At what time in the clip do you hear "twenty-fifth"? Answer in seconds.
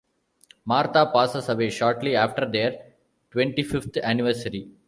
3.29-3.97